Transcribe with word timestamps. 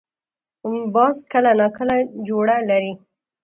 باز 0.95 1.17
کله 1.31 1.51
نا 1.59 1.67
کله 1.77 1.95
جوړه 2.27 2.57
لري 2.69 2.93